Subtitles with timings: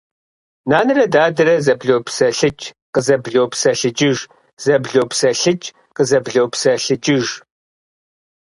[0.69, 4.17] Нанэрэ дадэрэ зэблопсэлъыкӏ– къызэблопсэлъыкӏыж,
[4.63, 7.27] зэблопсэлъыкӏ– къызэблопсэлъыкӏыж.